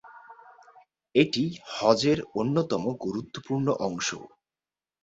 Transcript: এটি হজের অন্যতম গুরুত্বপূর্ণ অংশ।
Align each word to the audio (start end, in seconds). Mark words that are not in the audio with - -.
এটি 1.15 1.43
হজের 1.73 2.19
অন্যতম 2.39 2.83
গুরুত্বপূর্ণ 3.03 3.67
অংশ। 3.87 4.09